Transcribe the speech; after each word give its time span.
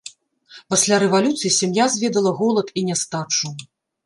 Пасля 0.73 0.95
рэвалюцыі 1.03 1.51
сям'я 1.59 1.85
зведала 1.97 2.31
голад 2.41 2.67
і 2.81 2.85
нястачу. 2.89 3.55